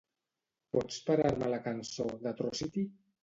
Pots 0.77 0.97
parar-me 1.09 1.51
la 1.53 1.61
cançó 1.67 2.07
d'"Atrocity"? 2.23 2.87